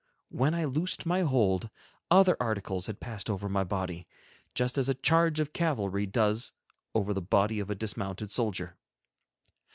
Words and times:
When 0.29 0.55
I 0.55 0.65
loosed 0.65 1.05
my 1.05 1.21
hold, 1.21 1.69
other 2.09 2.35
articles 2.39 2.87
had 2.87 2.99
passed 2.99 3.29
over 3.29 3.47
my 3.47 3.63
body, 3.63 4.07
just 4.55 4.79
as 4.79 4.89
a 4.89 4.95
charge 4.95 5.39
of 5.39 5.53
cavalry 5.53 6.07
does 6.07 6.53
over 6.95 7.13
the 7.13 7.21
body 7.21 7.59
of 7.59 7.69
a 7.69 7.75
dismounted 7.75 8.31
soldier. 8.31 8.77